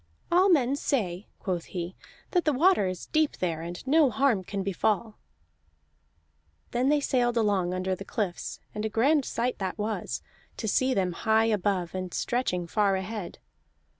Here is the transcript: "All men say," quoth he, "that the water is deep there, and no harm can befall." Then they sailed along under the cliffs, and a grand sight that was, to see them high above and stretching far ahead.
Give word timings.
"All 0.31 0.49
men 0.49 0.75
say," 0.75 1.27
quoth 1.37 1.65
he, 1.65 1.95
"that 2.31 2.43
the 2.43 2.53
water 2.53 2.87
is 2.87 3.05
deep 3.05 3.37
there, 3.37 3.61
and 3.61 3.85
no 3.85 4.09
harm 4.09 4.43
can 4.43 4.63
befall." 4.63 5.19
Then 6.71 6.89
they 6.89 6.99
sailed 6.99 7.37
along 7.37 7.71
under 7.75 7.93
the 7.93 8.03
cliffs, 8.03 8.59
and 8.73 8.83
a 8.83 8.89
grand 8.89 9.25
sight 9.25 9.59
that 9.59 9.77
was, 9.77 10.23
to 10.57 10.67
see 10.67 10.95
them 10.95 11.11
high 11.11 11.45
above 11.45 11.93
and 11.93 12.11
stretching 12.15 12.65
far 12.65 12.95
ahead. 12.95 13.37